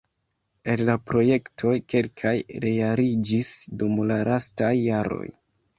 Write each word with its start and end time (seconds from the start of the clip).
El 0.71 0.81
la 0.87 0.95
projektoj 1.09 1.75
kelkaj 1.95 2.33
realiĝis 2.67 3.53
dum 3.83 4.05
la 4.13 4.23
lastaj 4.33 4.77
jaroj. 4.83 5.27